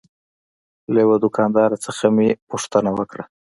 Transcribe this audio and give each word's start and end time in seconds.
له 0.93 0.99
یوه 1.05 1.17
دوکاندار 1.23 1.69
نه 1.79 2.07
مې 2.15 2.29
پوښتنه 2.49 2.89
وکړه. 2.97 3.23